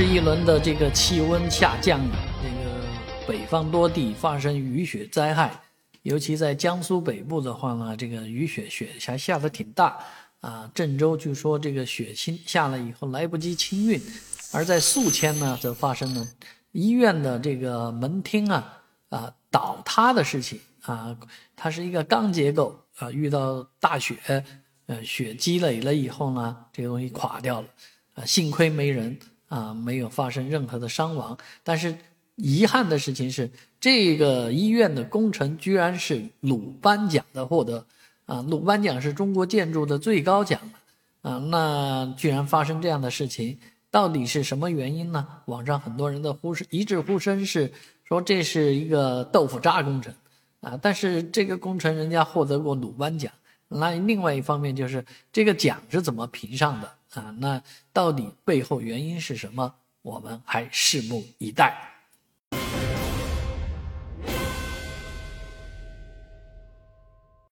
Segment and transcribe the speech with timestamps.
[0.00, 2.00] 是一轮的这个气温下降，
[2.40, 2.86] 这个
[3.26, 5.60] 北方多地发生雨雪灾害，
[6.02, 9.98] 尤其在江苏北部的话呢，这个雨雪雪还下的挺大
[10.38, 10.70] 啊。
[10.72, 14.00] 郑州据说这个雪清下了以后来不及清运，
[14.52, 16.24] 而在宿迁呢，则发生了
[16.70, 21.18] 医院的这个门厅啊啊倒塌的事情啊，
[21.56, 24.44] 它是一个钢结构啊，遇到大雪，
[24.86, 27.66] 呃，雪积累了以后呢，这个东西垮掉了
[28.14, 29.18] 啊，幸亏没人。
[29.48, 31.96] 啊，没有发生任何的伤亡，但是
[32.36, 37.84] 遗憾的事情是，这个医院的工程居然是鲁班奖的获得，
[38.26, 40.60] 啊，鲁班奖是中国建筑的最高奖，
[41.22, 43.58] 啊，那居然发生这样的事情，
[43.90, 45.26] 到底是什么原因呢？
[45.46, 47.72] 网上很多人的呼声一致呼声是
[48.04, 50.14] 说这是一个豆腐渣工程，
[50.60, 53.32] 啊，但是这个工程人家获得过鲁班奖，
[53.68, 56.94] 那另外一方面就是这个奖是怎么评上的？
[57.14, 59.74] 啊，那到底背后原因是什么？
[60.02, 61.97] 我们还拭目以待。